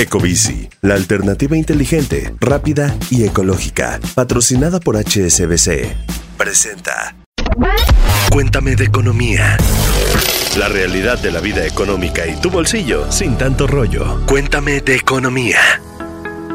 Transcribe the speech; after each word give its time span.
Ecobici, 0.00 0.66
la 0.80 0.94
alternativa 0.94 1.58
inteligente, 1.58 2.32
rápida 2.40 2.96
y 3.10 3.24
ecológica, 3.24 4.00
patrocinada 4.14 4.80
por 4.80 4.96
HSBC, 4.96 5.94
presenta 6.38 7.14
Cuéntame 8.30 8.76
de 8.76 8.84
economía. 8.84 9.58
La 10.56 10.68
realidad 10.68 11.18
de 11.18 11.30
la 11.30 11.40
vida 11.40 11.66
económica 11.66 12.26
y 12.26 12.40
tu 12.40 12.48
bolsillo 12.50 13.12
sin 13.12 13.36
tanto 13.36 13.66
rollo. 13.66 14.24
Cuéntame 14.24 14.80
de 14.80 14.96
economía. 14.96 15.58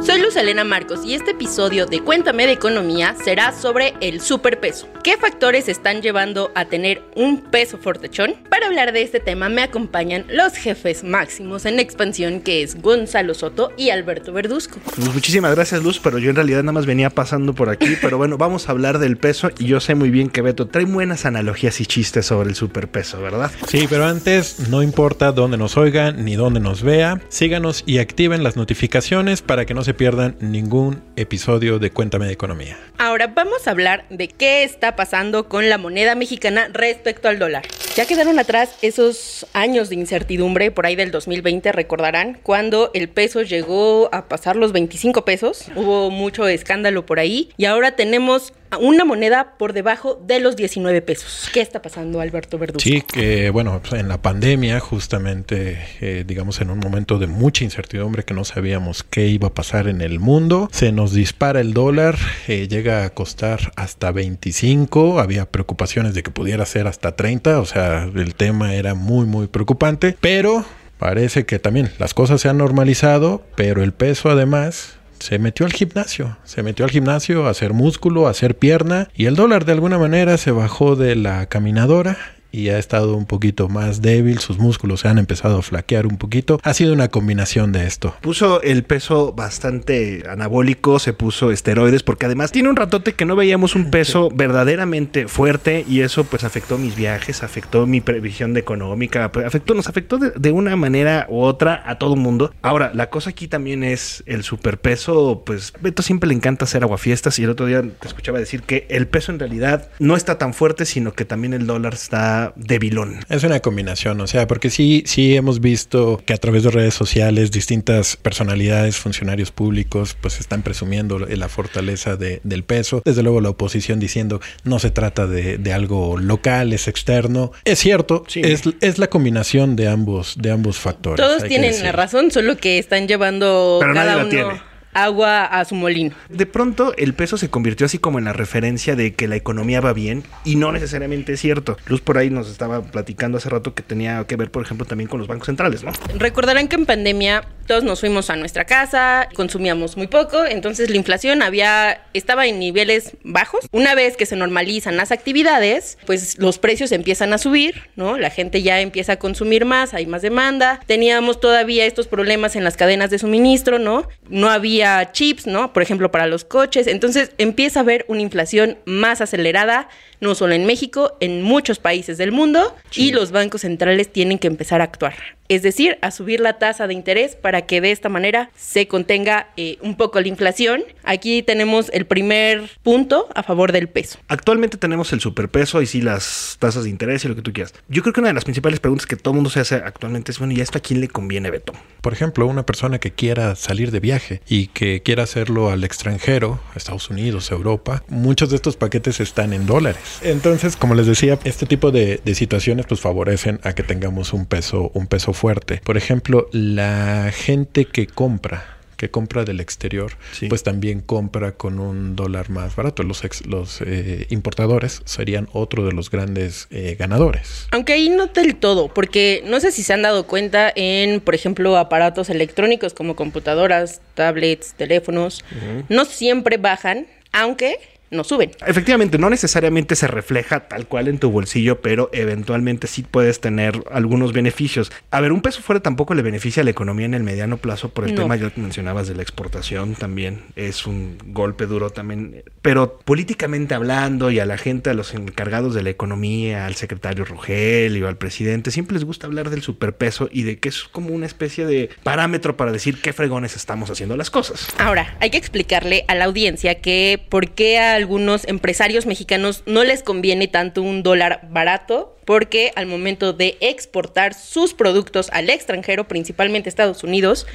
Soy 0.05 0.21
Luz 0.21 0.35
Elena 0.35 0.63
Marcos 0.63 0.99
y 1.03 1.15
este 1.15 1.31
episodio 1.31 1.87
de 1.87 1.99
Cuéntame 1.99 2.45
de 2.45 2.51
Economía 2.51 3.15
será 3.23 3.51
sobre 3.51 3.95
el 4.01 4.21
superpeso. 4.21 4.87
¿Qué 5.03 5.17
factores 5.17 5.67
están 5.67 6.03
llevando 6.03 6.51
a 6.53 6.65
tener 6.65 7.01
un 7.15 7.41
peso 7.41 7.79
fortechón? 7.79 8.35
Para 8.47 8.67
hablar 8.67 8.93
de 8.93 9.01
este 9.01 9.19
tema 9.19 9.49
me 9.49 9.63
acompañan 9.63 10.25
los 10.29 10.53
jefes 10.53 11.03
máximos 11.03 11.65
en 11.65 11.79
expansión 11.79 12.41
que 12.41 12.61
es 12.61 12.79
Gonzalo 12.83 13.33
Soto 13.33 13.71
y 13.77 13.89
Alberto 13.89 14.31
Verduzco. 14.31 14.79
Pues 14.95 15.11
muchísimas 15.11 15.55
gracias 15.55 15.81
Luz, 15.81 15.99
pero 15.99 16.19
yo 16.19 16.29
en 16.29 16.35
realidad 16.35 16.61
nada 16.61 16.73
más 16.73 16.85
venía 16.85 17.09
pasando 17.09 17.55
por 17.55 17.69
aquí, 17.69 17.97
pero 18.01 18.19
bueno, 18.19 18.37
vamos 18.37 18.69
a 18.69 18.73
hablar 18.73 18.99
del 18.99 19.17
peso 19.17 19.49
y 19.57 19.65
yo 19.65 19.79
sé 19.79 19.95
muy 19.95 20.11
bien 20.11 20.29
que 20.29 20.43
Beto 20.43 20.67
trae 20.67 20.85
buenas 20.85 21.25
analogías 21.25 21.81
y 21.81 21.87
chistes 21.87 22.27
sobre 22.27 22.49
el 22.49 22.55
superpeso, 22.55 23.19
¿verdad? 23.23 23.49
Sí, 23.67 23.87
pero 23.89 24.05
antes 24.05 24.69
no 24.69 24.83
importa 24.83 25.31
dónde 25.31 25.57
nos 25.57 25.77
oigan 25.77 26.23
ni 26.23 26.35
dónde 26.35 26.59
nos 26.59 26.83
vea, 26.83 27.21
síganos 27.29 27.83
y 27.87 27.97
activen 27.97 28.43
las 28.43 28.55
notificaciones 28.55 29.41
para 29.41 29.65
que 29.65 29.73
no 29.73 29.83
se 29.83 29.94
pierdan 29.95 30.35
ningún 30.39 31.01
episodio 31.15 31.79
de 31.79 31.91
Cuéntame 31.91 32.27
de 32.27 32.33
Economía. 32.33 32.77
Ahora 32.97 33.27
vamos 33.27 33.67
a 33.67 33.71
hablar 33.71 34.05
de 34.09 34.27
qué 34.27 34.63
está 34.63 34.95
pasando 34.95 35.49
con 35.49 35.69
la 35.69 35.77
moneda 35.77 36.15
mexicana 36.15 36.69
respecto 36.71 37.27
al 37.27 37.39
dólar. 37.39 37.63
Ya 37.95 38.05
quedaron 38.05 38.39
atrás 38.39 38.75
esos 38.81 39.47
años 39.53 39.89
de 39.89 39.95
incertidumbre 39.95 40.69
por 40.71 40.85
ahí 40.85 40.95
del 40.95 41.11
2020, 41.11 41.71
recordarán, 41.71 42.37
cuando 42.43 42.91
el 42.93 43.07
peso 43.07 43.41
llegó 43.41 44.09
a 44.13 44.27
pasar 44.27 44.57
los 44.57 44.73
25 44.73 45.23
pesos. 45.23 45.67
Hubo 45.75 46.11
mucho 46.11 46.47
escándalo 46.47 47.05
por 47.05 47.19
ahí 47.19 47.49
y 47.55 47.65
ahora 47.65 47.95
tenemos 47.95 48.53
una 48.77 49.05
moneda 49.05 49.55
por 49.57 49.73
debajo 49.73 50.21
de 50.25 50.39
los 50.39 50.55
19 50.55 51.01
pesos. 51.01 51.49
¿Qué 51.53 51.61
está 51.61 51.81
pasando, 51.81 52.21
Alberto 52.21 52.57
Verduzco? 52.57 52.81
Sí, 52.81 53.01
que 53.01 53.49
bueno, 53.49 53.81
pues, 53.81 53.99
en 53.99 54.07
la 54.07 54.21
pandemia, 54.21 54.79
justamente, 54.79 55.79
eh, 56.01 56.23
digamos, 56.25 56.61
en 56.61 56.69
un 56.69 56.79
momento 56.79 57.19
de 57.19 57.27
mucha 57.27 57.63
incertidumbre 57.63 58.23
que 58.23 58.33
no 58.33 58.43
sabíamos 58.43 59.03
qué 59.03 59.27
iba 59.27 59.49
a 59.49 59.53
pasar 59.53 59.87
en 59.87 60.01
el 60.01 60.19
mundo, 60.19 60.69
se 60.71 60.91
nos 60.91 61.13
dispara 61.13 61.59
el 61.59 61.73
dólar, 61.73 62.17
eh, 62.47 62.67
llega 62.67 63.05
a 63.05 63.09
costar 63.09 63.71
hasta 63.75 64.11
25, 64.11 65.19
había 65.19 65.45
preocupaciones 65.45 66.13
de 66.13 66.23
que 66.23 66.31
pudiera 66.31 66.65
ser 66.65 66.87
hasta 66.87 67.15
30, 67.15 67.59
o 67.59 67.65
sea, 67.65 68.09
el 68.13 68.35
tema 68.35 68.75
era 68.75 68.95
muy, 68.95 69.25
muy 69.25 69.47
preocupante, 69.47 70.15
pero 70.19 70.65
parece 70.97 71.45
que 71.45 71.59
también 71.59 71.91
las 71.99 72.13
cosas 72.13 72.41
se 72.41 72.49
han 72.49 72.57
normalizado, 72.57 73.43
pero 73.55 73.83
el 73.83 73.93
peso 73.93 74.29
además 74.29 74.97
se 75.19 75.39
metió 75.39 75.65
al 75.65 75.73
gimnasio, 75.73 76.37
se 76.43 76.63
metió 76.63 76.85
al 76.85 76.91
gimnasio 76.91 77.47
a 77.47 77.49
hacer 77.49 77.73
músculo, 77.73 78.27
a 78.27 78.31
hacer 78.31 78.57
pierna 78.57 79.09
y 79.15 79.25
el 79.25 79.35
dólar 79.35 79.65
de 79.65 79.73
alguna 79.73 79.97
manera 79.97 80.37
se 80.37 80.51
bajó 80.51 80.95
de 80.95 81.15
la 81.15 81.47
caminadora 81.47 82.17
y 82.55 82.69
ha 82.69 82.77
estado 82.77 83.17
un 83.17 83.25
poquito 83.25 83.67
más 83.67 84.01
débil, 84.01 84.39
sus 84.39 84.57
músculos 84.57 85.01
se 85.01 85.09
han 85.09 85.17
empezado 85.17 85.57
a 85.57 85.61
flaquear 85.61 86.07
un 86.07 86.17
poquito. 86.17 86.59
Ha 86.63 86.73
sido 86.73 86.93
una 86.93 87.09
combinación 87.09 87.73
de 87.73 87.85
esto. 87.85 88.15
Puso 88.21 88.61
el 88.61 88.83
peso 88.83 89.33
bastante 89.33 90.23
anabólico, 90.29 90.99
se 90.99 91.11
puso 91.11 91.51
esteroides, 91.51 92.03
porque 92.03 92.27
además 92.27 92.53
tiene 92.53 92.69
un 92.69 92.77
ratote 92.77 93.13
que 93.13 93.25
no 93.25 93.35
veíamos 93.35 93.75
un 93.75 93.91
peso 93.91 94.29
verdaderamente 94.33 95.27
fuerte 95.27 95.83
y 95.87 96.01
eso 96.01 96.23
pues 96.23 96.45
afectó 96.45 96.77
mis 96.77 96.95
viajes, 96.95 97.43
afectó 97.43 97.85
mi 97.87 97.99
previsión 97.99 98.53
de 98.53 98.61
económica, 98.61 99.25
afectó, 99.25 99.73
nos 99.73 99.89
afectó 99.89 100.17
de, 100.17 100.51
una 100.51 100.77
manera 100.77 101.27
u 101.29 101.41
otra 101.41 101.83
a 101.85 101.97
todo 101.97 102.13
el 102.13 102.21
mundo. 102.21 102.53
Ahora, 102.61 102.91
la 102.93 103.09
cosa 103.09 103.31
aquí 103.31 103.49
también 103.49 103.83
es 103.83 104.23
el 104.27 104.43
superpeso, 104.43 105.43
pues 105.45 105.73
Beto 105.81 106.01
siempre 106.01 106.29
le 106.29 106.35
encanta 106.35 106.63
hacer 106.63 106.83
aguafiestas 106.83 107.37
y 107.37 107.43
el 107.43 107.49
otro 107.49 107.65
día 107.65 107.81
te 107.81 108.07
escuchaba 108.07 108.39
decir 108.39 108.61
que 108.61 108.87
el 108.89 109.07
peso 109.07 109.33
en 109.33 109.39
realidad 109.39 109.89
no 109.99 110.15
está 110.15 110.37
tan 110.37 110.53
fuerte, 110.53 110.85
sino 110.85 111.11
que 111.11 111.25
también 111.25 111.53
el 111.53 111.67
dólar 111.67 111.93
está 111.93 112.44
debilón. 112.55 113.19
Es 113.29 113.43
una 113.43 113.59
combinación, 113.59 114.21
o 114.21 114.27
sea, 114.27 114.47
porque 114.47 114.69
sí, 114.69 115.03
sí 115.05 115.35
hemos 115.35 115.59
visto 115.59 116.21
que 116.25 116.33
a 116.33 116.37
través 116.37 116.63
de 116.63 116.71
redes 116.71 116.93
sociales 116.93 117.51
distintas 117.51 118.17
personalidades, 118.17 118.97
funcionarios 118.97 119.51
públicos, 119.51 120.15
pues 120.19 120.39
están 120.39 120.61
presumiendo 120.61 121.19
la 121.19 121.49
fortaleza 121.49 122.15
del 122.15 122.63
peso. 122.63 123.01
Desde 123.05 123.23
luego 123.23 123.41
la 123.41 123.49
oposición 123.49 123.99
diciendo 123.99 124.41
no 124.63 124.79
se 124.79 124.91
trata 124.91 125.27
de, 125.27 125.73
algo 125.73 126.17
local, 126.17 126.71
es 126.73 126.87
externo. 126.87 127.51
Es 127.65 127.79
cierto, 127.79 128.23
es, 128.35 128.63
es, 128.79 128.97
la 128.97 129.07
combinación 129.07 129.75
de 129.75 129.87
ambos, 129.87 130.35
de 130.39 130.51
ambos 130.51 130.77
factores. 130.77 131.25
Todos 131.25 131.43
tienen 131.43 131.81
la 131.83 131.91
razón, 131.91 132.31
solo 132.31 132.55
que 132.57 132.79
están 132.79 133.07
llevando 133.07 133.79
cada 133.93 134.25
uno 134.25 134.74
agua 134.95 135.45
a 135.45 135.63
su 135.65 135.75
molino. 135.75 136.15
De 136.29 136.45
pronto 136.45 136.93
el 136.97 137.13
peso 137.13 137.37
se 137.37 137.49
convirtió 137.49 137.85
así 137.85 137.99
como 137.99 138.17
en 138.17 138.25
la 138.25 138.33
referencia 138.33 138.95
de 138.95 139.13
que 139.13 139.27
la 139.27 139.35
economía 139.35 139.81
va 139.81 139.93
bien 139.93 140.23
y 140.43 140.55
no 140.55 140.71
necesariamente 140.71 141.33
es 141.33 141.41
cierto. 141.41 141.77
Luz 141.87 142.01
por 142.01 142.17
ahí 142.17 142.29
nos 142.29 142.49
estaba 142.49 142.81
platicando 142.81 143.37
hace 143.37 143.49
rato 143.49 143.75
que 143.75 143.83
tenía 143.83 144.23
que 144.25 144.35
ver, 144.35 144.49
por 144.49 144.63
ejemplo, 144.63 144.85
también 144.85 145.09
con 145.09 145.19
los 145.19 145.27
bancos 145.27 145.45
centrales, 145.45 145.83
¿no? 145.83 145.91
Recordarán 146.17 146.67
que 146.67 146.75
en 146.75 146.85
pandemia 146.85 147.43
todos 147.67 147.83
nos 147.83 147.99
fuimos 147.99 148.29
a 148.29 148.35
nuestra 148.35 148.65
casa, 148.65 149.27
consumíamos 149.35 149.97
muy 149.97 150.07
poco, 150.07 150.45
entonces 150.45 150.89
la 150.89 150.97
inflación 150.97 151.41
había 151.41 152.01
estaba 152.13 152.45
en 152.45 152.59
niveles 152.59 153.17
bajos. 153.23 153.67
Una 153.71 153.95
vez 153.95 154.17
que 154.17 154.25
se 154.25 154.35
normalizan 154.35 154.97
las 154.97 155.11
actividades, 155.11 155.97
pues 156.05 156.37
los 156.37 156.59
precios 156.59 156.91
empiezan 156.91 157.33
a 157.33 157.37
subir, 157.37 157.81
¿no? 157.95 158.17
La 158.17 158.29
gente 158.29 158.61
ya 158.61 158.81
empieza 158.81 159.13
a 159.13 159.15
consumir 159.17 159.65
más, 159.65 159.93
hay 159.93 160.05
más 160.05 160.21
demanda. 160.21 160.79
Teníamos 160.85 161.39
todavía 161.39 161.85
estos 161.85 162.07
problemas 162.07 162.55
en 162.55 162.63
las 162.63 162.77
cadenas 162.77 163.09
de 163.09 163.19
suministro, 163.19 163.79
¿no? 163.79 164.07
No 164.29 164.49
había 164.49 164.84
chips, 165.11 165.47
¿no? 165.47 165.73
Por 165.73 165.83
ejemplo, 165.83 166.11
para 166.11 166.27
los 166.27 166.43
coches. 166.43 166.87
Entonces 166.87 167.31
empieza 167.37 167.79
a 167.79 167.83
haber 167.83 168.05
una 168.07 168.21
inflación 168.21 168.77
más 168.85 169.21
acelerada, 169.21 169.89
no 170.19 170.35
solo 170.35 170.53
en 170.53 170.65
México, 170.65 171.17
en 171.19 171.41
muchos 171.41 171.79
países 171.79 172.17
del 172.17 172.31
mundo, 172.31 172.75
y 172.93 173.11
los 173.11 173.31
bancos 173.31 173.61
centrales 173.61 174.11
tienen 174.11 174.39
que 174.39 174.47
empezar 174.47 174.81
a 174.81 174.85
actuar 174.85 175.15
es 175.47 175.61
decir, 175.61 175.97
a 176.01 176.11
subir 176.11 176.39
la 176.39 176.57
tasa 176.57 176.87
de 176.87 176.93
interés 176.93 177.35
para 177.35 177.65
que 177.65 177.81
de 177.81 177.91
esta 177.91 178.09
manera 178.09 178.49
se 178.55 178.87
contenga 178.87 179.49
eh, 179.57 179.77
un 179.81 179.95
poco 179.95 180.19
la 180.19 180.27
inflación. 180.27 180.83
Aquí 181.03 181.43
tenemos 181.43 181.89
el 181.93 182.05
primer 182.05 182.69
punto 182.81 183.27
a 183.35 183.43
favor 183.43 183.71
del 183.71 183.87
peso. 183.87 184.19
Actualmente 184.27 184.77
tenemos 184.77 185.13
el 185.13 185.19
superpeso 185.19 185.81
y 185.81 185.85
sí 185.85 186.01
las 186.01 186.57
tasas 186.59 186.85
de 186.85 186.89
interés 186.89 187.25
y 187.25 187.27
lo 187.27 187.35
que 187.35 187.41
tú 187.41 187.53
quieras. 187.53 187.73
Yo 187.87 188.01
creo 188.01 188.13
que 188.13 188.21
una 188.21 188.29
de 188.29 188.33
las 188.33 188.43
principales 188.43 188.79
preguntas 188.79 189.05
que 189.05 189.15
todo 189.15 189.33
el 189.33 189.35
mundo 189.35 189.49
se 189.49 189.59
hace 189.59 189.75
actualmente 189.75 190.31
es, 190.31 190.39
bueno, 190.39 190.53
¿y 190.53 190.61
esto 190.61 190.79
a 190.79 190.81
quién 190.81 190.99
le 190.99 191.07
conviene, 191.07 191.51
Beto? 191.51 191.73
Por 192.01 192.13
ejemplo, 192.13 192.47
una 192.47 192.65
persona 192.65 192.99
que 192.99 193.11
quiera 193.11 193.55
salir 193.55 193.91
de 193.91 193.99
viaje 193.99 194.41
y 194.47 194.67
que 194.75 195.01
quiera 195.01 195.23
hacerlo 195.23 195.71
al 195.71 195.83
extranjero, 195.85 196.59
Estados 196.75 197.09
Unidos, 197.09 197.49
Europa, 197.49 198.03
muchos 198.09 198.49
de 198.49 198.57
estos 198.57 198.75
paquetes 198.75 199.21
están 199.21 199.53
en 199.53 199.65
dólares. 199.65 200.19
Entonces, 200.21 200.75
como 200.75 200.93
les 200.93 201.07
decía, 201.07 201.39
este 201.45 201.65
tipo 201.65 201.91
de, 201.91 202.21
situaciones 202.35 202.85
pues 202.85 202.99
favorecen 202.99 203.61
a 203.63 203.71
que 203.71 203.81
tengamos 203.81 204.33
un 204.33 204.45
peso, 204.45 204.91
un 204.93 205.07
peso 205.07 205.31
fuerte. 205.31 205.81
Por 205.83 205.95
ejemplo, 205.95 206.49
la 206.51 207.31
gente 207.33 207.85
que 207.85 208.05
compra 208.05 208.74
que 208.97 209.09
compra 209.09 209.43
del 209.43 209.59
exterior, 209.59 210.13
pues 210.49 210.63
también 210.63 211.01
compra 211.01 211.53
con 211.53 211.79
un 211.79 212.15
dólar 212.15 212.49
más 212.49 212.75
barato. 212.75 213.03
Los, 213.03 213.23
los 213.45 213.81
eh, 213.81 214.27
importadores 214.29 215.01
serían 215.05 215.47
otro 215.53 215.85
de 215.85 215.91
los 215.91 216.09
grandes 216.09 216.67
eh, 216.71 216.95
ganadores. 216.97 217.67
Aunque 217.71 217.93
ahí 217.93 218.09
no 218.09 218.27
del 218.27 218.55
todo, 218.55 218.93
porque 218.93 219.43
no 219.45 219.59
sé 219.59 219.71
si 219.71 219.83
se 219.83 219.93
han 219.93 220.01
dado 220.01 220.27
cuenta 220.27 220.71
en, 220.75 221.21
por 221.21 221.35
ejemplo, 221.35 221.77
aparatos 221.77 222.29
electrónicos 222.29 222.93
como 222.93 223.15
computadoras, 223.15 224.01
tablets, 224.13 224.73
teléfonos, 224.73 225.43
no 225.89 226.05
siempre 226.05 226.57
bajan, 226.57 227.07
aunque 227.31 227.77
no 228.15 228.23
suben. 228.23 228.51
Efectivamente, 228.65 229.17
no 229.17 229.29
necesariamente 229.29 229.95
se 229.95 230.07
refleja 230.07 230.67
tal 230.67 230.87
cual 230.87 231.07
en 231.07 231.19
tu 231.19 231.29
bolsillo, 231.31 231.81
pero 231.81 232.09
eventualmente 232.13 232.87
sí 232.87 233.03
puedes 233.03 233.39
tener 233.39 233.83
algunos 233.91 234.33
beneficios. 234.33 234.91
A 235.11 235.21
ver, 235.21 235.31
un 235.31 235.41
peso 235.41 235.61
fuera 235.61 235.81
tampoco 235.81 236.13
le 236.13 236.21
beneficia 236.21 236.61
a 236.61 236.63
la 236.63 236.71
economía 236.71 237.05
en 237.05 237.13
el 237.13 237.23
mediano 237.23 237.57
plazo 237.57 237.89
por 237.89 238.05
el 238.05 238.15
No. 238.15 238.21
tema 238.23 238.35
ya 238.35 238.49
que 238.49 238.61
mencionabas 238.61 239.07
de 239.07 239.15
la 239.15 239.21
exportación 239.21 239.95
también. 239.95 240.43
Es 240.55 240.85
un 240.87 241.17
golpe 241.27 241.65
duro 241.65 241.89
también. 241.89 242.43
Pero 242.61 242.97
políticamente 242.99 243.75
hablando 243.75 244.31
y 244.31 244.39
a 244.39 244.45
la 244.45 244.57
gente, 244.57 244.89
a 244.89 244.93
los 244.93 245.13
encargados 245.13 245.73
de 245.75 245.83
la 245.83 245.89
economía, 245.89 246.65
al 246.65 246.75
secretario 246.75 247.25
Rogelio, 247.25 248.07
al 248.07 248.17
presidente, 248.17 248.71
siempre 248.71 248.93
les 248.95 249.03
gusta 249.03 249.27
hablar 249.27 249.49
del 249.49 249.61
superpeso 249.61 250.29
y 250.31 250.43
de 250.43 250.59
que 250.59 250.69
es 250.69 250.83
como 250.83 251.09
una 251.09 251.25
especie 251.25 251.65
de 251.65 251.89
parámetro 252.03 252.57
para 252.57 252.71
decir 252.71 253.01
qué 253.01 253.13
fregones 253.13 253.55
estamos 253.55 253.89
haciendo 253.89 254.17
las 254.17 254.29
cosas. 254.29 254.67
Ahora, 254.77 255.15
hay 255.19 255.29
que 255.29 255.37
explicarle 255.37 256.05
a 256.07 256.15
la 256.15 256.25
audiencia 256.25 256.75
que 256.81 257.23
por 257.29 257.49
qué 257.49 257.79
a 257.79 257.95
algunos 258.05 258.47
empresarios 258.47 259.07
mexicanos 259.07 259.63
no 259.65 259.83
les 259.83 260.03
conviene 260.03 260.47
tanto 260.47 260.83
un 260.83 261.01
dólar 261.01 261.47
barato, 261.49 262.14
porque 262.25 262.71
al 262.75 262.85
momento 262.87 263.33
de 263.33 263.57
exportar 263.61 264.33
sus 264.33 264.73
productos 264.73 265.29
al 265.31 265.49
extranjero, 265.49 266.07
principalmente 266.07 266.69
Estados 266.69 267.03
Unidos, 267.03 267.45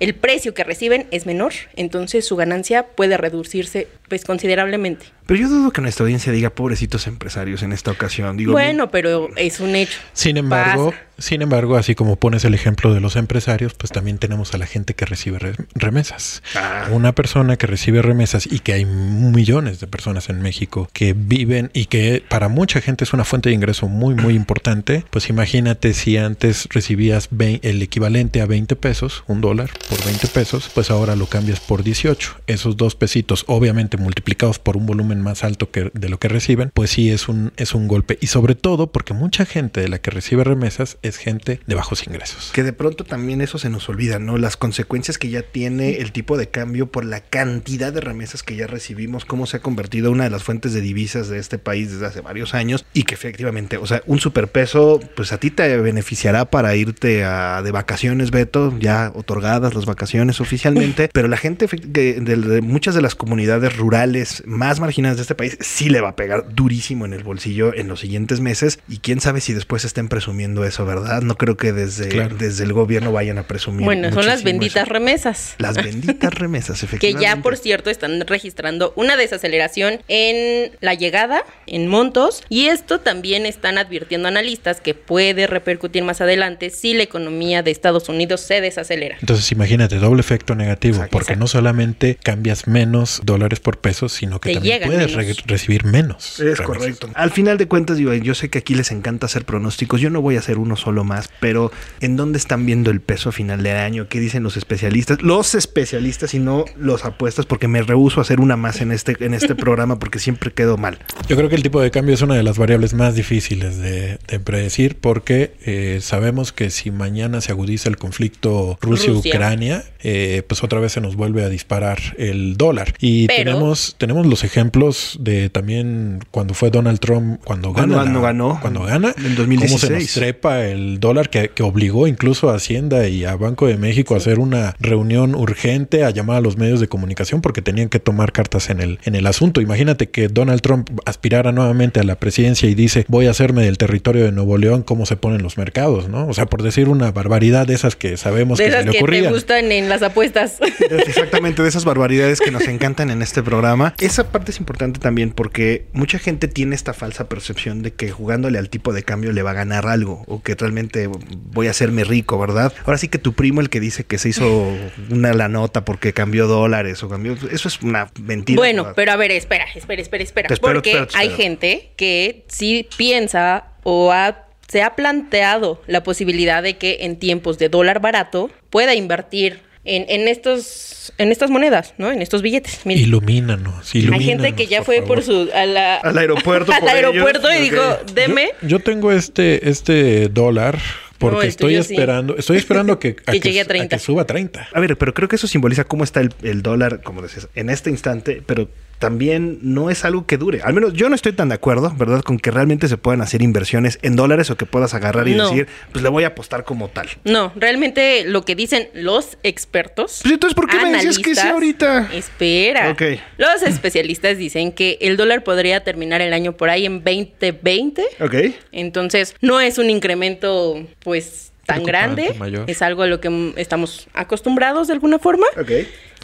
el 0.00 0.14
precio 0.14 0.54
que 0.54 0.64
reciben 0.64 1.06
es 1.10 1.26
menor, 1.26 1.52
entonces 1.76 2.26
su 2.26 2.36
ganancia 2.36 2.86
puede 2.86 3.16
reducirse 3.16 3.88
pues 4.08 4.24
considerablemente. 4.24 5.06
Pero 5.26 5.40
yo 5.40 5.48
dudo 5.50 5.70
que 5.72 5.82
nuestra 5.82 6.04
audiencia 6.04 6.32
diga 6.32 6.48
pobrecitos 6.48 7.06
empresarios 7.06 7.62
en 7.62 7.72
esta 7.74 7.90
ocasión. 7.90 8.38
Digo, 8.38 8.52
bueno, 8.52 8.90
pero 8.90 9.28
es 9.36 9.60
un 9.60 9.76
hecho. 9.76 9.98
Sin 10.14 10.38
embargo, 10.38 10.92
Pasa. 10.92 11.02
sin 11.18 11.42
embargo, 11.42 11.76
así 11.76 11.94
como 11.94 12.16
pones 12.16 12.46
el 12.46 12.54
ejemplo 12.54 12.94
de 12.94 13.00
los 13.00 13.16
empresarios, 13.16 13.74
pues 13.74 13.92
también 13.92 14.16
tenemos 14.16 14.54
a 14.54 14.58
la 14.58 14.64
gente 14.64 14.94
que 14.94 15.04
recibe 15.04 15.38
re- 15.38 15.52
remesas. 15.74 16.42
Ah. 16.56 16.88
Una 16.92 17.14
persona 17.14 17.56
que 17.58 17.66
recibe 17.66 18.00
remesas 18.00 18.46
y 18.50 18.60
que 18.60 18.72
hay 18.72 18.86
millones 18.86 19.80
de 19.80 19.86
personas 19.86 20.30
en 20.30 20.40
México 20.40 20.88
que 20.94 21.12
viven 21.14 21.70
y 21.74 21.86
que 21.86 22.22
para 22.26 22.48
mucha 22.48 22.80
gente 22.80 23.04
es 23.04 23.12
una 23.12 23.24
fuente 23.24 23.50
de 23.50 23.54
ingreso 23.54 23.86
muy, 23.88 23.97
muy 23.98 24.34
importante. 24.34 25.04
Pues 25.10 25.28
imagínate 25.28 25.94
si 25.94 26.16
antes 26.16 26.68
recibías 26.70 27.28
el 27.62 27.82
equivalente 27.82 28.40
a 28.40 28.46
20 28.46 28.76
pesos, 28.76 29.24
un 29.26 29.40
dólar 29.40 29.70
por 29.88 30.04
20 30.04 30.26
pesos, 30.28 30.70
pues 30.74 30.90
ahora 30.90 31.16
lo 31.16 31.26
cambias 31.26 31.60
por 31.60 31.82
18. 31.82 32.42
Esos 32.46 32.76
dos 32.76 32.94
pesitos, 32.94 33.44
obviamente 33.46 33.96
multiplicados 33.96 34.58
por 34.58 34.76
un 34.76 34.86
volumen 34.86 35.20
más 35.20 35.44
alto 35.44 35.70
que 35.70 35.90
de 35.92 36.08
lo 36.08 36.18
que 36.18 36.28
reciben, 36.28 36.70
pues 36.72 36.90
sí 36.90 37.10
es 37.10 37.28
un, 37.28 37.52
es 37.56 37.74
un 37.74 37.88
golpe. 37.88 38.18
Y 38.20 38.28
sobre 38.28 38.54
todo 38.54 38.92
porque 38.92 39.14
mucha 39.14 39.44
gente 39.44 39.80
de 39.80 39.88
la 39.88 39.98
que 39.98 40.10
recibe 40.10 40.44
remesas 40.44 40.98
es 41.02 41.16
gente 41.16 41.60
de 41.66 41.74
bajos 41.74 42.06
ingresos. 42.06 42.50
Que 42.52 42.62
de 42.62 42.72
pronto 42.72 43.04
también 43.04 43.40
eso 43.40 43.58
se 43.58 43.70
nos 43.70 43.88
olvida, 43.88 44.18
¿no? 44.18 44.38
Las 44.38 44.56
consecuencias 44.56 45.18
que 45.18 45.30
ya 45.30 45.42
tiene 45.42 45.96
el 45.96 46.12
tipo 46.12 46.36
de 46.36 46.48
cambio 46.48 46.90
por 46.90 47.04
la 47.04 47.20
cantidad 47.20 47.92
de 47.92 48.00
remesas 48.00 48.42
que 48.42 48.56
ya 48.56 48.66
recibimos, 48.66 49.24
cómo 49.24 49.46
se 49.46 49.58
ha 49.58 49.60
convertido 49.60 50.10
una 50.10 50.24
de 50.24 50.30
las 50.30 50.42
fuentes 50.42 50.72
de 50.72 50.80
divisas 50.80 51.28
de 51.28 51.38
este 51.38 51.58
país 51.58 51.92
desde 51.92 52.06
hace 52.06 52.20
varios 52.20 52.54
años 52.54 52.84
y 52.92 53.04
que 53.04 53.14
efectivamente, 53.14 53.76
o 53.76 53.86
sea, 53.88 54.02
un 54.06 54.20
superpeso, 54.20 55.00
pues 55.16 55.32
a 55.32 55.38
ti 55.38 55.50
te 55.50 55.76
beneficiará 55.78 56.44
para 56.50 56.74
irte 56.76 57.24
a, 57.24 57.62
de 57.62 57.70
vacaciones, 57.70 58.30
Beto, 58.30 58.74
ya 58.78 59.12
otorgadas 59.14 59.74
las 59.74 59.86
vacaciones 59.86 60.40
oficialmente, 60.40 61.08
pero 61.12 61.28
la 61.28 61.36
gente 61.36 61.66
que 61.66 62.20
de, 62.20 62.36
de 62.36 62.60
muchas 62.60 62.94
de 62.94 63.02
las 63.02 63.14
comunidades 63.14 63.76
rurales 63.76 64.42
más 64.46 64.80
marginadas 64.80 65.16
de 65.16 65.22
este 65.22 65.34
país 65.34 65.56
sí 65.60 65.88
le 65.88 66.00
va 66.00 66.10
a 66.10 66.16
pegar 66.16 66.54
durísimo 66.54 67.04
en 67.06 67.12
el 67.14 67.24
bolsillo 67.24 67.74
en 67.74 67.88
los 67.88 68.00
siguientes 68.00 68.40
meses 68.40 68.78
y 68.88 68.98
quién 68.98 69.20
sabe 69.20 69.40
si 69.40 69.52
después 69.54 69.84
estén 69.84 70.08
presumiendo 70.08 70.64
eso, 70.64 70.84
¿verdad? 70.84 71.22
No 71.22 71.36
creo 71.36 71.56
que 71.56 71.72
desde, 71.72 72.08
Claro. 72.08 72.36
desde 72.38 72.64
el 72.64 72.72
gobierno 72.72 73.12
vayan 73.12 73.38
a 73.38 73.44
presumir. 73.44 73.84
Bueno, 73.84 74.12
son 74.12 74.26
las 74.26 74.42
benditas 74.44 74.84
eso. 74.84 74.92
remesas. 74.92 75.54
Las 75.58 75.76
benditas 75.82 76.34
remesas, 76.34 76.80
que 76.80 76.86
efectivamente. 76.86 77.22
ya 77.24 77.42
por 77.42 77.56
cierto 77.56 77.90
están 77.90 78.20
registrando 78.26 78.92
una 78.96 79.16
desaceleración 79.16 80.00
en 80.08 80.72
la 80.80 80.94
llegada, 80.94 81.44
en 81.66 81.86
montos, 81.88 82.42
y 82.48 82.66
esto 82.66 83.00
también 83.00 83.46
están 83.46 83.77
advirtiendo 83.80 84.28
analistas 84.28 84.80
que 84.80 84.94
puede 84.94 85.46
repercutir 85.46 86.04
más 86.04 86.20
adelante 86.20 86.70
si 86.70 86.94
la 86.94 87.02
economía 87.02 87.62
de 87.62 87.70
Estados 87.70 88.08
Unidos 88.08 88.40
se 88.40 88.60
desacelera. 88.60 89.16
Entonces 89.20 89.50
imagínate, 89.52 89.96
doble 89.96 90.20
efecto 90.20 90.54
negativo, 90.54 90.96
Exacto. 90.96 91.12
porque 91.12 91.36
no 91.36 91.46
solamente 91.46 92.16
cambias 92.22 92.66
menos 92.66 93.20
dólares 93.24 93.60
por 93.60 93.78
pesos, 93.78 94.12
sino 94.12 94.40
que 94.40 94.50
Te 94.50 94.54
también 94.56 94.82
puedes 94.84 95.14
menos. 95.16 95.36
re- 95.36 95.42
recibir 95.46 95.84
menos. 95.84 96.34
Es 96.34 96.38
remesas. 96.58 96.66
correcto. 96.66 97.10
Al 97.14 97.30
final 97.30 97.58
de 97.58 97.66
cuentas, 97.66 97.96
digo, 97.96 98.12
yo 98.14 98.34
sé 98.34 98.48
que 98.50 98.58
aquí 98.58 98.74
les 98.74 98.90
encanta 98.90 99.26
hacer 99.26 99.44
pronósticos. 99.44 100.00
Yo 100.00 100.10
no 100.10 100.20
voy 100.22 100.36
a 100.36 100.40
hacer 100.40 100.58
uno 100.58 100.76
solo 100.76 101.04
más, 101.04 101.28
pero 101.40 101.70
¿en 102.00 102.16
dónde 102.16 102.38
están 102.38 102.66
viendo 102.66 102.90
el 102.90 103.00
peso 103.00 103.28
a 103.28 103.32
final 103.32 103.62
de 103.62 103.72
año? 103.72 104.08
¿Qué 104.08 104.20
dicen 104.20 104.42
los 104.42 104.56
especialistas? 104.56 105.22
Los 105.22 105.54
especialistas 105.54 106.34
y 106.34 106.38
no 106.38 106.64
los 106.76 107.04
apuestas, 107.04 107.46
porque 107.46 107.68
me 107.68 107.82
rehuso 107.82 108.20
a 108.20 108.22
hacer 108.22 108.40
una 108.40 108.56
más 108.56 108.80
en 108.80 108.92
este, 108.92 109.16
en 109.20 109.34
este 109.34 109.54
programa 109.54 109.98
porque 109.98 110.18
siempre 110.18 110.52
quedo 110.52 110.76
mal. 110.76 110.98
Yo 111.28 111.36
creo 111.36 111.50
que 111.50 111.56
el 111.56 111.62
tipo 111.62 111.78
de 111.82 111.90
cambio 111.90 112.14
es 112.14 112.22
una 112.22 112.36
de 112.36 112.42
las 112.42 112.56
variables 112.56 112.94
más 112.94 113.14
difíciles 113.14 113.76
de, 113.76 114.18
de 114.26 114.40
predecir 114.40 114.96
porque 114.98 115.52
eh, 115.66 115.98
sabemos 116.00 116.52
que 116.52 116.70
si 116.70 116.90
mañana 116.90 117.42
se 117.42 117.52
agudiza 117.52 117.90
el 117.90 117.98
conflicto 117.98 118.78
Rusia-Ucrania, 118.80 119.84
eh, 120.02 120.42
pues 120.48 120.64
otra 120.64 120.80
vez 120.80 120.92
se 120.92 121.02
nos 121.02 121.16
vuelve 121.16 121.44
a 121.44 121.50
disparar 121.50 121.98
el 122.16 122.56
dólar. 122.56 122.94
Y 122.98 123.26
Pero- 123.26 123.44
tenemos, 123.52 123.94
tenemos 123.98 124.26
los 124.26 124.42
ejemplos 124.42 125.18
de 125.20 125.50
también 125.50 126.20
cuando 126.30 126.54
fue 126.54 126.70
Donald 126.70 126.98
Trump, 126.98 127.40
cuando 127.44 127.74
Cuando 127.74 127.96
gana. 127.96 128.06
ganó, 128.06 128.20
la- 128.22 128.26
ganó, 128.28 128.58
Cuando 128.62 128.82
gana. 128.84 129.08
en 129.08 129.14
Cómo 129.14 129.26
se 129.26 129.28
nos 129.34 129.36
2016. 129.36 130.14
trepa 130.14 130.64
el 130.64 130.98
dólar 130.98 131.28
que, 131.28 131.50
que 131.50 131.62
obligó 131.62 132.06
incluso 132.06 132.48
a 132.48 132.54
Hacienda 132.56 133.06
y 133.06 133.26
a 133.26 133.36
Banco 133.36 133.66
de 133.66 133.76
México 133.76 134.14
a 134.14 134.16
hacer 134.16 134.38
una 134.38 134.74
reunión 134.80 135.34
urgente, 135.34 136.04
a 136.04 136.10
llamar 136.10 136.38
a 136.38 136.40
los 136.40 136.56
medios 136.56 136.80
de 136.80 136.88
comunicación 136.88 137.42
porque 137.42 137.60
tenían 137.60 137.90
que 137.90 137.98
tomar 138.00 138.32
cartas 138.32 138.70
en 138.70 138.80
el, 138.80 138.98
en 139.04 139.14
el 139.14 139.26
asunto. 139.26 139.60
Imagínate 139.60 140.08
que 140.08 140.28
Donald 140.28 140.62
Trump 140.62 140.88
aspirara 141.18 141.50
nuevamente 141.50 141.98
a 141.98 142.04
la 142.04 142.14
presidencia 142.14 142.68
y 142.68 142.74
dice 142.76 143.04
voy 143.08 143.26
a 143.26 143.30
hacerme 143.30 143.64
del 143.64 143.76
territorio 143.76 144.24
de 144.24 144.30
Nuevo 144.30 144.56
León 144.56 144.84
cómo 144.84 145.04
se 145.04 145.16
ponen 145.16 145.42
los 145.42 145.58
mercados, 145.58 146.08
¿no? 146.08 146.28
O 146.28 146.32
sea, 146.32 146.46
por 146.46 146.62
decir 146.62 146.88
una 146.88 147.10
barbaridad 147.10 147.66
de 147.66 147.74
esas 147.74 147.96
que 147.96 148.16
sabemos 148.16 148.58
De 148.58 148.66
que 148.66 148.70
se 148.70 148.76
esas 148.76 148.86
le 148.86 148.92
que 148.92 148.98
te 148.98 149.02
ocurrían. 149.02 149.32
gustan 149.32 149.72
en 149.72 149.88
las 149.88 150.02
apuestas. 150.02 150.58
Exactamente, 150.90 151.62
de 151.62 151.68
esas 151.68 151.84
barbaridades 151.84 152.40
que 152.40 152.52
nos 152.52 152.68
encantan 152.68 153.10
en 153.10 153.20
este 153.20 153.42
programa. 153.42 153.94
Esa 154.00 154.30
parte 154.30 154.52
es 154.52 154.60
importante 154.60 155.00
también 155.00 155.32
porque 155.32 155.86
mucha 155.92 156.20
gente 156.20 156.46
tiene 156.46 156.76
esta 156.76 156.94
falsa 156.94 157.28
percepción 157.28 157.82
de 157.82 157.92
que 157.92 158.10
jugándole 158.10 158.58
al 158.58 158.70
tipo 158.70 158.92
de 158.92 159.02
cambio 159.02 159.32
le 159.32 159.42
va 159.42 159.50
a 159.50 159.54
ganar 159.54 159.88
algo 159.88 160.22
o 160.28 160.40
que 160.40 160.54
realmente 160.54 161.08
voy 161.52 161.66
a 161.66 161.70
hacerme 161.70 162.04
rico, 162.04 162.38
¿verdad? 162.38 162.72
Ahora 162.84 162.98
sí 162.98 163.08
que 163.08 163.18
tu 163.18 163.32
primo 163.32 163.60
el 163.60 163.70
que 163.70 163.80
dice 163.80 164.04
que 164.04 164.18
se 164.18 164.28
hizo 164.28 164.72
una 165.10 165.32
la 165.32 165.48
nota 165.48 165.84
porque 165.84 166.12
cambió 166.12 166.46
dólares 166.46 167.02
o 167.02 167.08
cambió, 167.08 167.36
eso 167.50 167.66
es 167.66 167.82
una 167.82 168.08
mentira. 168.22 168.56
Bueno, 168.58 168.82
¿verdad? 168.84 168.94
pero 168.94 169.12
a 169.12 169.16
ver, 169.16 169.32
espera, 169.32 169.66
espera, 169.74 170.00
espera, 170.00 170.22
espera. 170.22 170.48
Te 170.48 170.54
espero, 170.54 170.74
porque 170.74 170.90
espero, 170.90 171.07
hay 171.14 171.30
gente 171.30 171.90
que 171.96 172.44
sí 172.48 172.86
piensa 172.96 173.64
o 173.82 174.12
ha- 174.12 174.44
se 174.68 174.82
ha 174.82 174.94
planteado 174.96 175.80
la 175.86 176.02
posibilidad 176.02 176.62
de 176.62 176.76
que 176.76 176.98
en 177.00 177.16
tiempos 177.18 177.58
de 177.58 177.68
dólar 177.68 178.00
barato 178.00 178.50
pueda 178.70 178.94
invertir 178.94 179.60
en, 179.84 180.04
en 180.08 180.28
estos 180.28 181.12
en 181.16 181.32
estas 181.32 181.48
monedas, 181.48 181.94
¿no? 181.96 182.12
En 182.12 182.20
estos 182.20 182.42
billetes. 182.42 182.80
Ilumínanos, 182.84 183.94
hay 183.94 184.22
gente 184.22 184.52
que 184.52 184.66
ya 184.66 184.82
fue 184.84 185.00
por 185.02 185.22
su 185.22 185.48
a 185.54 185.64
la- 185.66 185.96
Al 185.96 186.18
aeropuerto 186.18 186.72
al 186.82 186.86
aeropuerto 186.86 187.48
ellos. 187.48 187.60
y 187.60 187.70
dijo, 187.70 187.82
deme. 188.14 188.50
Yo 188.62 188.80
tengo 188.80 189.10
este, 189.12 189.68
este 189.70 190.28
dólar 190.28 190.78
porque 191.18 191.46
estoy 191.48 191.68
tuyo 191.70 191.82
sí. 191.82 191.94
esperando, 191.94 192.36
estoy 192.36 192.58
esperando 192.58 192.98
que, 192.98 193.16
Que 193.26 193.40
llegue 193.40 193.62
a 193.62 193.64
30. 193.64 193.96
que 193.96 194.02
suba 194.02 194.22
a 194.22 194.26
30. 194.26 194.68
A 194.72 194.80
ver, 194.80 194.96
pero 194.98 195.14
creo 195.14 195.28
que 195.28 195.36
eso 195.36 195.46
simboliza 195.48 195.84
cómo 195.84 196.04
está 196.04 196.20
el, 196.20 196.32
el 196.42 196.62
dólar, 196.62 197.00
como 197.02 197.22
decías, 197.22 197.48
en 197.54 197.70
este 197.70 197.88
instante, 197.90 198.42
pero 198.44 198.68
también 198.98 199.58
no 199.62 199.90
es 199.90 200.04
algo 200.04 200.26
que 200.26 200.36
dure. 200.36 200.60
Al 200.62 200.72
menos 200.74 200.92
yo 200.92 201.08
no 201.08 201.14
estoy 201.14 201.32
tan 201.32 201.48
de 201.48 201.54
acuerdo, 201.54 201.94
¿verdad? 201.96 202.22
Con 202.22 202.38
que 202.38 202.50
realmente 202.50 202.88
se 202.88 202.96
puedan 202.96 203.20
hacer 203.22 203.42
inversiones 203.42 203.98
en 204.02 204.16
dólares 204.16 204.50
o 204.50 204.56
que 204.56 204.66
puedas 204.66 204.94
agarrar 204.94 205.28
y 205.28 205.34
No. 205.34 205.48
decir, 205.48 205.68
pues 205.92 206.02
le 206.02 206.08
voy 206.08 206.24
a 206.24 206.28
apostar 206.28 206.64
como 206.64 206.88
tal. 206.88 207.08
No, 207.24 207.52
realmente 207.56 208.24
lo 208.24 208.44
que 208.44 208.54
dicen 208.54 208.88
los 208.94 209.38
expertos. 209.42 210.20
Pues 210.22 210.34
entonces, 210.34 210.54
¿por 210.54 210.68
qué 210.68 210.76
me 210.78 210.90
decías 210.92 211.18
que 211.18 211.34
sí 211.34 211.40
analistas- 211.40 211.52
ahorita? 211.52 212.08
Espera. 212.12 212.90
Ok. 212.90 213.02
Los 213.38 213.62
especialistas 213.62 214.36
dicen 214.38 214.72
que 214.72 214.98
el 215.00 215.16
dólar 215.16 215.44
podría 215.44 215.84
terminar 215.84 216.20
el 216.20 216.32
año 216.32 216.52
por 216.56 216.70
ahí 216.70 216.86
en 216.86 217.02
2020. 217.04 218.02
Ok. 218.20 218.34
Entonces, 218.72 219.34
no 219.40 219.60
es 219.60 219.78
un 219.78 219.90
incremento, 219.90 220.84
pues, 221.04 221.52
tan 221.66 221.84
grande. 221.84 222.34
mayor. 222.38 222.64
Es 222.68 222.80
algo 222.80 223.02
a 223.02 223.06
lo 223.06 223.20
que 223.20 223.52
estamos 223.56 224.08
acostumbrados 224.14 224.86
de 224.88 224.94
alguna 224.94 225.18
forma. 225.18 225.46
Ok. 225.60 225.70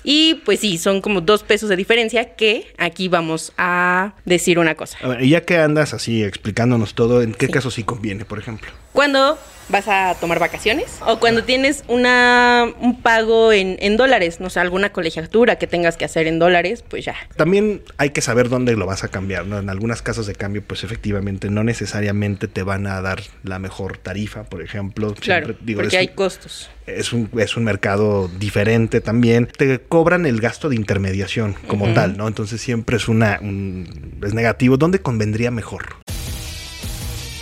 Y 0.04 0.34
pues 0.44 0.61
sí, 0.61 0.76
son 0.76 1.00
como 1.00 1.23
dos 1.23 1.42
pesos 1.42 1.70
de 1.70 1.76
diferencia 1.76 2.37
que 2.37 2.73
aquí 2.76 3.08
vamos 3.08 3.52
a 3.56 4.12
decir 4.26 4.58
una 4.58 4.75
cosa. 4.75 4.99
A 5.02 5.08
ver, 5.08 5.23
y 5.25 5.30
ya 5.30 5.40
que 5.40 5.56
andas 5.56 5.94
así 5.94 6.23
explicándonos 6.23 6.94
todo, 6.94 7.23
¿en 7.23 7.32
qué 7.32 7.49
caso 7.49 7.70
sí 7.70 7.82
conviene, 7.84 8.26
por 8.26 8.38
ejemplo? 8.38 8.70
Cuando 8.92 9.38
vas 9.68 9.88
a 9.88 10.14
tomar 10.21 10.38
vacaciones 10.38 10.99
o 11.06 11.18
cuando 11.18 11.44
tienes 11.44 11.85
una, 11.88 12.66
un 12.80 13.00
pago 13.00 13.52
en, 13.52 13.76
en 13.80 13.97
dólares, 13.97 14.40
no 14.40 14.50
sé, 14.50 14.61
alguna 14.61 14.90
colegiatura 14.92 15.56
que 15.56 15.66
tengas 15.66 15.97
que 15.97 16.04
hacer 16.04 16.26
en 16.26 16.38
dólares, 16.38 16.85
pues 16.88 17.04
ya. 17.04 17.14
También 17.37 17.83
hay 17.97 18.11
que 18.11 18.21
saber 18.21 18.49
dónde 18.49 18.76
lo 18.76 18.87
vas 18.87 19.04
a 19.04 19.09
cambiar, 19.09 19.47
¿no? 19.47 19.59
En 19.59 19.71
algunas 19.71 20.02
casas 20.02 20.26
de 20.26 20.35
cambio, 20.35 20.62
pues 20.66 20.85
efectivamente 20.85 21.50
no 21.50 21.64
necesariamente 21.64 22.49
te 22.49 22.62
van 22.62 22.87
a 22.87 23.00
dar 23.00 23.23
la 23.42 23.59
mejor 23.59 23.99
tarifa, 23.99 24.44
por 24.44 24.62
ejemplo. 24.62 25.14
Claro, 25.14 25.47
Siempre, 25.47 25.64
digo, 25.66 25.80
porque 25.80 25.97
es 25.97 26.00
hay 26.00 26.09
un- 26.09 26.14
costos. 26.14 26.71
es 26.87 27.12
un, 27.12 27.30
es 27.38 27.56
un 27.56 27.64
mercado 27.64 28.28
diferente 28.38 29.00
también. 29.00 29.47
Te 29.56 29.78
cobran 29.80 30.26
el 30.26 30.40
gasto 30.40 30.68
de 30.68 30.76
intermediación 30.76 31.54
como 31.66 31.92
tal, 31.94 32.16
¿no? 32.16 32.28
Entonces 32.28 32.61
siempre 32.61 32.97
es 32.97 33.09
una 33.09 33.38
un- 33.40 34.18
es 34.25 34.35
negativo. 34.35 34.76
¿Dónde 34.76 35.00
convendría 35.00 35.50
mejor? 35.50 35.97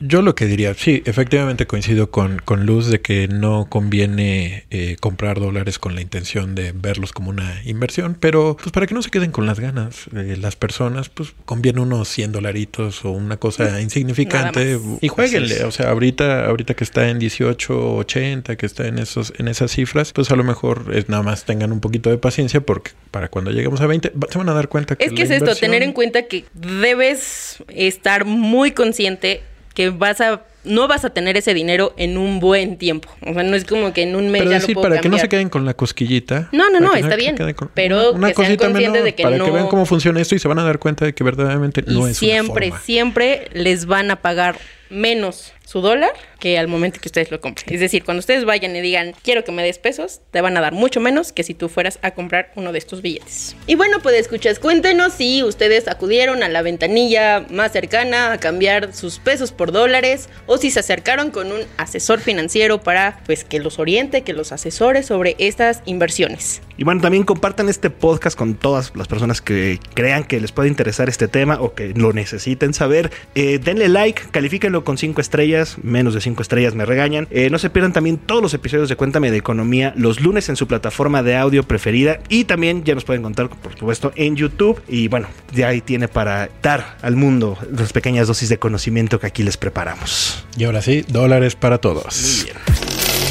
Yo 0.00 0.22
lo 0.22 0.34
que 0.34 0.46
diría, 0.46 0.72
sí, 0.74 1.02
efectivamente 1.04 1.66
coincido 1.66 2.10
con, 2.10 2.38
con 2.38 2.64
Luz 2.64 2.88
de 2.88 3.02
que 3.02 3.28
no 3.28 3.66
conviene 3.68 4.64
eh, 4.70 4.96
comprar 4.98 5.38
dólares 5.38 5.78
con 5.78 5.94
la 5.94 6.00
intención 6.00 6.54
de 6.54 6.72
verlos 6.72 7.12
como 7.12 7.28
una 7.30 7.60
inversión, 7.64 8.16
pero 8.18 8.56
pues 8.56 8.72
para 8.72 8.86
que 8.86 8.94
no 8.94 9.02
se 9.02 9.10
queden 9.10 9.30
con 9.32 9.44
las 9.46 9.60
ganas 9.60 10.06
eh, 10.16 10.36
las 10.40 10.56
personas, 10.56 11.10
pues 11.10 11.34
conviene 11.44 11.80
unos 11.82 12.08
100 12.08 12.32
dolaritos 12.32 13.04
o 13.04 13.10
una 13.10 13.36
cosa 13.36 13.80
insignificante. 13.82 14.78
y 15.02 15.08
jueguenle, 15.08 15.62
o 15.64 15.70
sea, 15.70 15.90
ahorita 15.90 16.46
ahorita 16.46 16.74
que 16.74 16.84
está 16.84 17.08
en 17.10 17.18
18, 17.18 17.94
80, 17.96 18.56
que 18.56 18.66
está 18.66 18.88
en 18.88 18.98
esos 18.98 19.34
en 19.38 19.46
esas 19.46 19.70
cifras, 19.72 20.12
pues 20.14 20.30
a 20.30 20.36
lo 20.36 20.42
mejor 20.42 20.90
es 20.94 21.10
nada 21.10 21.22
más 21.22 21.44
tengan 21.44 21.70
un 21.70 21.80
poquito 21.80 22.08
de 22.08 22.16
paciencia 22.18 22.60
porque 22.62 22.92
para 23.10 23.28
cuando 23.28 23.50
lleguemos 23.50 23.80
a 23.82 23.86
20 23.86 24.10
va- 24.20 24.26
se 24.32 24.38
van 24.38 24.48
a 24.48 24.54
dar 24.54 24.68
cuenta 24.68 24.96
que 24.96 25.04
Es 25.04 25.12
que 25.12 25.18
la 25.18 25.24
es 25.24 25.30
esto, 25.42 25.54
tener 25.54 25.82
en 25.82 25.92
cuenta 25.92 26.22
que 26.26 26.46
debes 26.54 27.62
estar 27.68 28.24
muy 28.24 28.72
consciente 28.72 29.42
que 29.72 29.90
vas 29.90 30.20
a 30.20 30.40
no 30.64 30.86
vas 30.88 31.04
a 31.04 31.10
tener 31.10 31.36
ese 31.36 31.54
dinero 31.54 31.92
en 31.96 32.16
un 32.18 32.38
buen 32.40 32.76
tiempo. 32.78 33.08
O 33.26 33.32
sea, 33.34 33.42
no 33.42 33.56
es 33.56 33.64
como 33.64 33.92
que 33.92 34.02
en 34.02 34.14
un 34.16 34.30
mes 34.30 34.40
Pero 34.42 34.50
ya 34.52 34.58
decir, 34.60 34.74
lo 34.76 34.80
puedo 34.82 34.90
para 34.90 35.00
que 35.00 35.08
no 35.08 35.18
se 35.18 35.28
queden 35.28 35.48
con 35.48 35.64
la 35.64 35.74
cosquillita. 35.74 36.48
No, 36.52 36.70
no, 36.70 36.80
no, 36.80 36.94
está 36.94 37.16
bien, 37.16 37.36
con- 37.54 37.70
pero 37.74 38.12
que 38.14 38.34
sean 38.34 38.56
de 38.92 39.14
que 39.14 39.22
para 39.24 39.36
que 39.36 39.38
no- 39.38 39.52
vean 39.52 39.66
cómo 39.68 39.86
funciona 39.86 40.20
esto 40.20 40.34
y 40.34 40.38
se 40.38 40.48
van 40.48 40.58
a 40.58 40.64
dar 40.64 40.78
cuenta 40.78 41.04
de 41.04 41.14
que 41.14 41.24
verdaderamente 41.24 41.82
Y 41.86 41.92
no 41.94 42.06
es 42.06 42.16
siempre, 42.16 42.66
una 42.68 42.76
forma. 42.76 42.84
siempre 42.84 43.48
les 43.52 43.86
van 43.86 44.10
a 44.10 44.16
pagar 44.22 44.56
menos 44.90 45.52
su 45.64 45.80
dólar 45.80 46.10
que 46.38 46.58
al 46.58 46.68
momento 46.68 47.00
que 47.00 47.08
ustedes 47.08 47.30
lo 47.30 47.40
compren. 47.40 47.72
Es 47.72 47.80
decir, 47.80 48.04
cuando 48.04 48.18
ustedes 48.18 48.44
vayan 48.44 48.76
y 48.76 48.82
digan, 48.82 49.14
quiero 49.22 49.42
que 49.42 49.52
me 49.52 49.62
des 49.62 49.78
pesos, 49.78 50.20
te 50.30 50.42
van 50.42 50.54
a 50.56 50.60
dar 50.60 50.74
mucho 50.74 51.00
menos 51.00 51.32
que 51.32 51.44
si 51.44 51.54
tú 51.54 51.70
fueras 51.70 51.98
a 52.02 52.10
comprar 52.10 52.52
uno 52.56 52.72
de 52.72 52.78
estos 52.78 53.00
billetes. 53.00 53.56
Y 53.66 53.76
bueno, 53.76 54.00
pues 54.02 54.16
escuchas, 54.16 54.58
cuéntenos 54.58 55.14
si 55.14 55.42
ustedes 55.42 55.88
acudieron 55.88 56.42
a 56.42 56.50
la 56.50 56.60
ventanilla 56.60 57.46
más 57.48 57.72
cercana 57.72 58.32
a 58.32 58.38
cambiar 58.38 58.92
sus 58.92 59.18
pesos 59.18 59.50
por 59.52 59.72
dólares 59.72 60.28
o 60.46 60.51
si 60.58 60.70
se 60.70 60.80
acercaron 60.80 61.30
con 61.30 61.52
un 61.52 61.60
asesor 61.76 62.20
financiero 62.20 62.80
para 62.80 63.20
pues 63.26 63.44
que 63.44 63.60
los 63.60 63.78
oriente, 63.78 64.22
que 64.22 64.32
los 64.32 64.52
asesore 64.52 65.02
sobre 65.02 65.36
estas 65.38 65.82
inversiones. 65.86 66.62
Y 66.76 66.84
bueno, 66.84 67.00
también 67.00 67.24
compartan 67.24 67.68
este 67.68 67.90
podcast 67.90 68.36
con 68.36 68.54
todas 68.54 68.92
las 68.96 69.06
personas 69.06 69.40
que 69.40 69.78
crean 69.94 70.24
que 70.24 70.40
les 70.40 70.52
puede 70.52 70.68
interesar 70.68 71.08
este 71.08 71.28
tema 71.28 71.60
o 71.60 71.74
que 71.74 71.92
lo 71.94 72.12
necesiten 72.12 72.74
saber. 72.74 73.10
Eh, 73.34 73.60
denle 73.62 73.88
like, 73.88 74.22
califíquenlo 74.30 74.82
con 74.84 74.98
5 74.98 75.20
estrellas, 75.20 75.76
menos 75.82 76.14
de 76.14 76.20
5 76.20 76.42
estrellas 76.42 76.74
me 76.74 76.86
regañan. 76.86 77.28
Eh, 77.30 77.50
no 77.50 77.58
se 77.58 77.70
pierdan 77.70 77.92
también 77.92 78.18
todos 78.18 78.42
los 78.42 78.54
episodios 78.54 78.88
de 78.88 78.96
Cuéntame 78.96 79.30
de 79.30 79.36
Economía 79.36 79.92
los 79.96 80.20
lunes 80.20 80.48
en 80.48 80.56
su 80.56 80.66
plataforma 80.66 81.22
de 81.22 81.36
audio 81.36 81.62
preferida 81.62 82.18
y 82.28 82.44
también 82.44 82.84
ya 82.84 82.94
nos 82.94 83.04
pueden 83.04 83.22
encontrar, 83.22 83.48
por 83.48 83.78
supuesto, 83.78 84.12
en 84.16 84.36
YouTube. 84.36 84.82
Y 84.88 85.08
bueno, 85.08 85.28
ya 85.52 85.68
ahí 85.68 85.80
tiene 85.80 86.08
para 86.08 86.48
dar 86.62 86.96
al 87.02 87.16
mundo 87.16 87.58
las 87.70 87.92
pequeñas 87.92 88.28
dosis 88.28 88.48
de 88.48 88.58
conocimiento 88.58 89.20
que 89.20 89.26
aquí 89.26 89.42
les 89.42 89.56
preparamos. 89.56 90.41
Y 90.56 90.64
ahora 90.64 90.82
sí, 90.82 91.04
dólares 91.08 91.56
para 91.56 91.78
todos. 91.78 92.20
Muy 92.22 92.44
bien. 92.44 92.56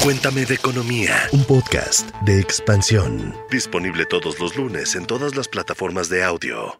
Cuéntame 0.03 0.46
de 0.46 0.56
economía, 0.56 1.15
un 1.32 1.44
podcast 1.44 2.10
de 2.25 2.39
expansión. 2.39 3.36
Disponible 3.51 4.06
todos 4.08 4.39
los 4.39 4.56
lunes 4.56 4.96
en 4.96 5.06
todas 5.06 5.36
las 5.36 5.48
plataformas 5.48 6.10
de 6.10 6.24
audio. 6.24 6.80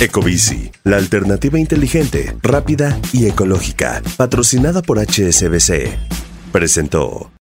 Ecobici, 0.00 0.70
la 0.84 0.98
alternativa 0.98 1.58
inteligente, 1.58 2.36
rápida 2.42 3.00
y 3.12 3.26
ecológica, 3.26 4.02
patrocinada 4.16 4.82
por 4.82 4.98
HSBC. 4.98 5.96
Presentó. 6.52 7.30